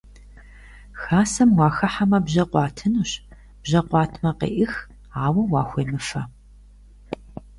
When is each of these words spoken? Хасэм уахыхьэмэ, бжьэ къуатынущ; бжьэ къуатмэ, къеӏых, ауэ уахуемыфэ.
Хасэм 1.01 1.49
уахыхьэмэ, 1.57 2.19
бжьэ 2.25 2.43
къуатынущ; 2.51 3.11
бжьэ 3.61 3.81
къуатмэ, 3.89 4.29
къеӏых, 4.39 4.73
ауэ 5.25 5.41
уахуемыфэ. 5.51 6.21